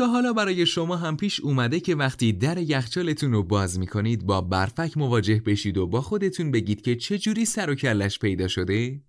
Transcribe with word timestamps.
تا 0.00 0.06
حالا 0.06 0.32
برای 0.32 0.66
شما 0.66 0.96
هم 0.96 1.16
پیش 1.16 1.40
اومده 1.40 1.80
که 1.80 1.94
وقتی 1.94 2.32
در 2.32 2.58
یخچالتون 2.58 3.32
رو 3.32 3.42
باز 3.42 3.78
می‌کنید 3.78 4.26
با 4.26 4.40
برفک 4.40 4.96
مواجه 4.96 5.42
بشید 5.46 5.78
و 5.78 5.86
با 5.86 6.00
خودتون 6.00 6.50
بگید 6.50 6.82
که 6.82 6.96
چجوری 6.96 7.44
سر 7.44 7.70
و 7.70 7.74
کلش 7.74 8.18
پیدا 8.18 8.48
شده؟ 8.48 9.02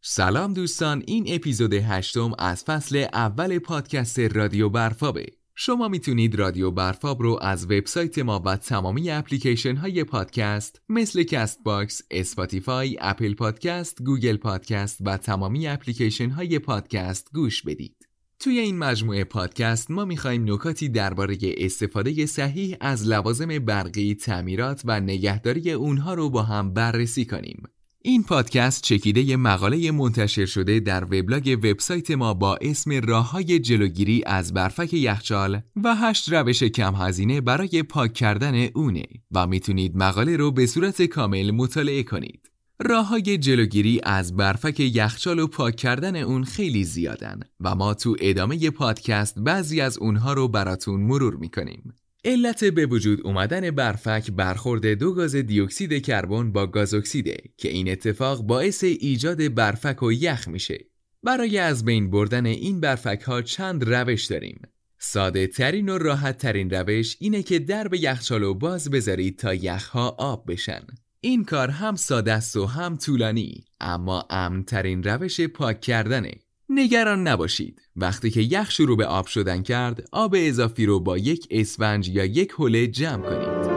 سلام 0.00 0.54
دوستان 0.54 1.02
این 1.06 1.24
اپیزود 1.28 1.74
هشتم 1.74 2.32
از 2.38 2.64
فصل 2.64 3.06
اول 3.12 3.58
پادکست 3.58 4.18
رادیو 4.18 4.68
برفابه 4.68 5.26
شما 5.54 5.88
می‌تونید 5.88 6.34
رادیو 6.34 6.70
برفاب 6.70 7.22
رو 7.22 7.38
از 7.42 7.64
وبسایت 7.64 8.18
ما 8.18 8.42
و 8.46 8.56
تمامی 8.56 9.10
اپلیکیشن 9.10 9.76
های 9.76 10.04
پادکست 10.04 10.82
مثل 10.88 11.22
Castbox، 11.22 12.02
Spotify، 12.10 12.96
Apple 13.00 13.34
Podcast، 13.34 14.02
Google 14.02 14.36
Podcast 14.36 14.98
و 15.00 15.16
تمامی 15.16 15.66
اپلیکیشن 15.66 16.30
های 16.30 16.58
پادکست 16.58 17.30
گوش 17.34 17.62
بدید. 17.62 18.13
توی 18.44 18.58
این 18.58 18.78
مجموعه 18.78 19.24
پادکست 19.24 19.90
ما 19.90 20.04
می‌خوایم 20.04 20.52
نکاتی 20.52 20.88
درباره 20.88 21.38
استفاده 21.42 22.26
صحیح 22.26 22.76
از 22.80 23.08
لوازم 23.08 23.58
برقی، 23.58 24.14
تعمیرات 24.14 24.82
و 24.84 25.00
نگهداری 25.00 25.72
اونها 25.72 26.14
رو 26.14 26.30
با 26.30 26.42
هم 26.42 26.74
بررسی 26.74 27.24
کنیم. 27.24 27.62
این 28.02 28.22
پادکست 28.22 28.82
چکیده 28.82 29.36
مقاله 29.36 29.90
منتشر 29.90 30.46
شده 30.46 30.80
در 30.80 31.04
وبلاگ 31.04 31.58
وبسایت 31.62 32.10
ما 32.10 32.34
با 32.34 32.58
اسم 32.60 33.00
راههای 33.00 33.58
جلوگیری 33.58 34.22
از 34.26 34.54
برفک 34.54 34.94
یخچال 34.94 35.60
و 35.84 35.94
هشت 35.94 36.32
روش 36.32 36.62
کم 36.62 36.94
هزینه 36.94 37.40
برای 37.40 37.82
پاک 37.82 38.12
کردن 38.12 38.68
اونه 38.74 39.04
و 39.32 39.46
می‌تونید 39.46 39.96
مقاله 39.96 40.36
رو 40.36 40.50
به 40.50 40.66
صورت 40.66 41.02
کامل 41.02 41.50
مطالعه 41.50 42.02
کنید. 42.02 42.50
راه 42.80 43.08
های 43.08 43.38
جلوگیری 43.38 44.00
از 44.02 44.36
برفک 44.36 44.80
یخچال 44.80 45.38
و 45.38 45.46
پاک 45.46 45.76
کردن 45.76 46.16
اون 46.16 46.44
خیلی 46.44 46.84
زیادن 46.84 47.40
و 47.60 47.74
ما 47.74 47.94
تو 47.94 48.16
ادامه 48.20 48.70
پادکست 48.70 49.38
بعضی 49.38 49.80
از 49.80 49.98
اونها 49.98 50.32
رو 50.32 50.48
براتون 50.48 51.00
مرور 51.00 51.36
می‌کنیم. 51.36 51.94
علت 52.24 52.64
به 52.64 52.86
وجود 52.86 53.20
اومدن 53.26 53.70
برفک 53.70 54.30
برخورد 54.30 54.86
دو 54.86 55.12
گاز 55.12 55.36
دیوکسید 55.36 56.04
کربن 56.04 56.52
با 56.52 56.66
گاز 56.66 56.94
اکسیده 56.94 57.36
که 57.56 57.68
این 57.68 57.90
اتفاق 57.90 58.42
باعث 58.42 58.84
ایجاد 58.84 59.54
برفک 59.54 60.02
و 60.02 60.12
یخ 60.12 60.48
میشه. 60.48 60.78
برای 61.22 61.58
از 61.58 61.84
بین 61.84 62.10
بردن 62.10 62.46
این 62.46 62.80
برفک 62.80 63.22
ها 63.22 63.42
چند 63.42 63.84
روش 63.84 64.24
داریم. 64.24 64.60
ساده 64.98 65.46
ترین 65.46 65.88
و 65.88 65.98
راحت 65.98 66.38
ترین 66.38 66.70
روش 66.70 67.16
اینه 67.20 67.42
که 67.42 67.58
درب 67.58 67.94
یخچال 67.94 68.42
و 68.42 68.54
باز 68.54 68.90
بذارید 68.90 69.38
تا 69.38 69.54
یخها 69.54 70.08
آب 70.08 70.52
بشن. 70.52 70.86
این 71.24 71.44
کار 71.44 71.70
هم 71.70 71.96
ساده 71.96 72.32
است 72.32 72.56
و 72.56 72.66
هم 72.66 72.96
طولانی 72.96 73.64
اما 73.80 74.26
امنترین 74.30 75.02
روش 75.02 75.40
پاک 75.40 75.80
کردنه. 75.80 76.32
نگران 76.68 77.28
نباشید. 77.28 77.82
وقتی 77.96 78.30
که 78.30 78.40
یخ 78.40 78.70
شروع 78.70 78.96
به 78.96 79.06
آب 79.06 79.26
شدن 79.26 79.62
کرد 79.62 80.08
آب 80.12 80.34
اضافی 80.38 80.86
رو 80.86 81.00
با 81.00 81.18
یک 81.18 81.46
اسفنج 81.50 82.08
یا 82.08 82.24
یک 82.24 82.52
حوله 82.52 82.86
جمع 82.86 83.22
کنید. 83.22 83.74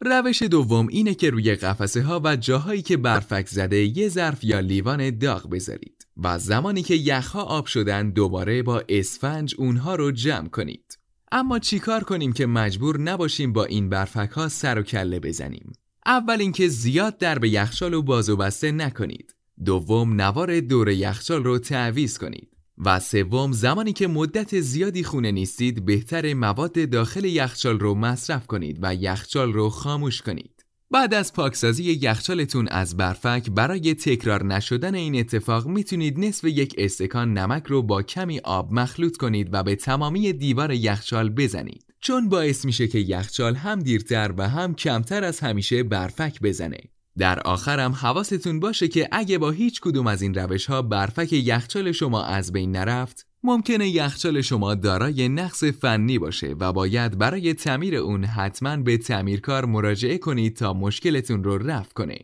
روش 0.00 0.42
دوم 0.42 0.86
اینه 0.86 1.14
که 1.14 1.30
روی 1.30 1.54
قفسه 1.54 2.02
ها 2.02 2.20
و 2.24 2.36
جاهایی 2.36 2.82
که 2.82 2.96
برفک 2.96 3.48
زده 3.48 3.98
یه 3.98 4.08
ظرف 4.08 4.44
یا 4.44 4.60
لیوان 4.60 5.18
داغ 5.18 5.50
بذارید 5.50 6.06
و 6.16 6.38
زمانی 6.38 6.82
که 6.82 6.94
یخها 6.94 7.42
آب 7.42 7.66
شدن 7.66 8.10
دوباره 8.10 8.62
با 8.62 8.82
اسفنج 8.88 9.54
اونها 9.58 9.94
رو 9.94 10.10
جمع 10.10 10.48
کنید. 10.48 11.01
اما 11.34 11.58
چیکار 11.58 12.04
کنیم 12.04 12.32
که 12.32 12.46
مجبور 12.46 13.00
نباشیم 13.00 13.52
با 13.52 13.64
این 13.64 13.88
برفک 13.88 14.30
ها 14.30 14.48
سر 14.48 14.78
و 14.78 14.82
کله 14.82 15.20
بزنیم؟ 15.20 15.72
اول 16.06 16.40
اینکه 16.40 16.68
زیاد 16.68 17.18
در 17.18 17.38
به 17.38 17.48
یخچال 17.48 17.94
و 17.94 18.02
باز 18.02 18.30
و 18.30 18.36
بسته 18.36 18.72
نکنید. 18.72 19.34
دوم 19.64 20.20
نوار 20.20 20.60
دور 20.60 20.88
یخچال 20.88 21.44
رو 21.44 21.58
تعویز 21.58 22.18
کنید. 22.18 22.48
و 22.78 23.00
سوم 23.00 23.52
زمانی 23.52 23.92
که 23.92 24.06
مدت 24.06 24.60
زیادی 24.60 25.04
خونه 25.04 25.30
نیستید 25.32 25.84
بهتر 25.84 26.34
مواد 26.34 26.90
داخل 26.90 27.24
یخچال 27.24 27.78
رو 27.78 27.94
مصرف 27.94 28.46
کنید 28.46 28.78
و 28.82 28.94
یخچال 28.94 29.52
رو 29.52 29.70
خاموش 29.70 30.22
کنید. 30.22 30.61
بعد 30.92 31.14
از 31.14 31.32
پاکسازی 31.32 31.84
یخچالتون 31.84 32.68
از 32.68 32.96
برفک 32.96 33.50
برای 33.50 33.94
تکرار 33.94 34.44
نشدن 34.44 34.94
این 34.94 35.20
اتفاق 35.20 35.66
می‌تونید 35.66 36.18
نصف 36.18 36.44
یک 36.44 36.74
استکان 36.78 37.32
نمک 37.38 37.66
رو 37.66 37.82
با 37.82 38.02
کمی 38.02 38.38
آب 38.38 38.72
مخلوط 38.72 39.16
کنید 39.16 39.48
و 39.52 39.62
به 39.62 39.76
تمامی 39.76 40.32
دیوار 40.32 40.72
یخچال 40.72 41.30
بزنید. 41.30 41.84
چون 42.00 42.28
باعث 42.28 42.64
میشه 42.64 42.88
که 42.88 42.98
یخچال 42.98 43.54
هم 43.54 43.78
دیرتر 43.78 44.34
و 44.36 44.48
هم 44.48 44.74
کمتر 44.74 45.24
از 45.24 45.40
همیشه 45.40 45.82
برفک 45.82 46.40
بزنه. 46.40 46.78
در 47.18 47.40
آخرم 47.40 47.92
حواستون 47.92 48.60
باشه 48.60 48.88
که 48.88 49.08
اگه 49.12 49.38
با 49.38 49.50
هیچ 49.50 49.80
کدوم 49.80 50.06
از 50.06 50.22
این 50.22 50.34
روش 50.34 50.66
ها 50.66 50.82
برفک 50.82 51.32
یخچال 51.32 51.92
شما 51.92 52.24
از 52.24 52.52
بین 52.52 52.76
نرفت 52.76 53.26
ممکنه 53.44 53.88
یخچال 53.88 54.40
شما 54.40 54.74
دارای 54.74 55.28
نقص 55.28 55.64
فنی 55.64 56.18
باشه 56.18 56.56
و 56.60 56.72
باید 56.72 57.18
برای 57.18 57.54
تعمیر 57.54 57.96
اون 57.96 58.24
حتما 58.24 58.76
به 58.76 58.98
تعمیرکار 58.98 59.64
مراجعه 59.64 60.18
کنید 60.18 60.56
تا 60.56 60.72
مشکلتون 60.72 61.44
رو 61.44 61.58
رفع 61.58 61.92
کنه. 61.94 62.18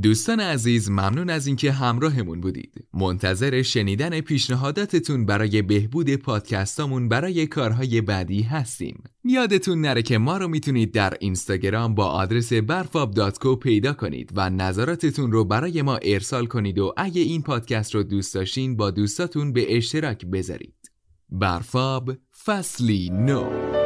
دوستان 0.00 0.40
عزیز 0.40 0.90
ممنون 0.90 1.30
از 1.30 1.46
اینکه 1.46 1.72
همراهمون 1.72 2.40
بودید. 2.40 2.86
منتظر 2.94 3.62
شنیدن 3.62 4.20
پیشنهاداتتون 4.20 5.26
برای 5.26 5.62
بهبود 5.62 6.16
پادکستامون 6.16 7.08
برای 7.08 7.46
کارهای 7.46 8.00
بعدی 8.00 8.42
هستیم. 8.42 9.02
یادتون 9.24 9.80
نره 9.80 10.02
که 10.02 10.18
ما 10.18 10.36
رو 10.36 10.48
می‌تونید 10.48 10.92
در 10.92 11.14
اینستاگرام 11.20 11.94
با 11.94 12.06
آدرس 12.06 12.52
برفاب.co 12.52 13.58
پیدا 13.62 13.92
کنید 13.92 14.30
و 14.34 14.50
نظراتتون 14.50 15.32
رو 15.32 15.44
برای 15.44 15.82
ما 15.82 15.96
ارسال 16.02 16.46
کنید 16.46 16.78
و 16.78 16.92
اگه 16.96 17.20
این 17.20 17.42
پادکست 17.42 17.94
رو 17.94 18.02
دوست 18.02 18.34
داشتین 18.34 18.76
با 18.76 18.90
دوستاتون 18.90 19.52
به 19.52 19.76
اشتراک 19.76 20.26
بذارید. 20.26 20.90
برفاب 21.30 22.16
فصلی 22.44 23.10
نو 23.10 23.81